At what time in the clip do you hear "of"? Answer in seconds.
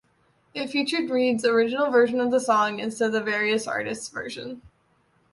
2.19-2.31, 3.05-3.13